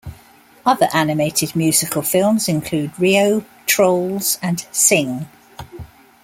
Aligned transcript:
Other 0.65 0.87
animated 0.95 1.55
musical 1.55 2.01
films 2.01 2.47
include 2.47 2.99
"Rio", 2.99 3.45
"Trolls", 3.67 4.39
and 4.41 4.65
"Sing". 4.71 5.27